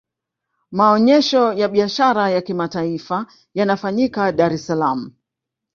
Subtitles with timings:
[0.71, 5.11] maonesho ya biashara ya kimataifa yanafanyika dar es salaam